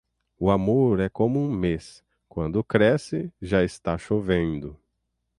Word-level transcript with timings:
O 0.39 0.49
amor 0.49 0.99
é 0.99 1.07
como 1.07 1.39
um 1.39 1.47
mês; 1.51 2.03
quando 2.27 2.63
cresce, 2.63 3.31
já 3.39 3.63
está 3.63 3.95
chovendo. 3.99 4.75